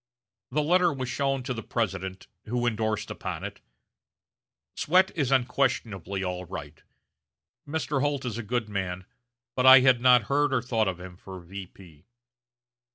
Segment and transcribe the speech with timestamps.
[0.49, 3.61] The letter was shown to the President, who indorsed upon it:
[4.75, 6.81] "Swett is unquestionably all right.
[7.67, 8.01] Mr.
[8.01, 9.05] Holt is a good man,
[9.55, 12.07] but I had not heard or thought of him for V.